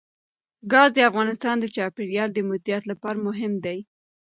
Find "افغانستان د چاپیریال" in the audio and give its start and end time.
1.09-2.29